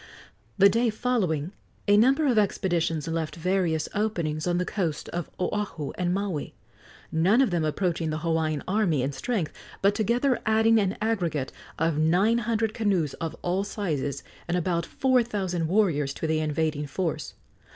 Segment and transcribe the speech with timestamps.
[0.57, 1.51] The day following
[1.87, 6.55] a number of expeditions left various openings on the coasts of Oahu and Maui
[7.11, 11.99] none of them approaching the Hawaiian army in strength, but together adding an aggregate of
[11.99, 17.35] nine hundred canoes of all sizes and about four thousand warriors to the invading force.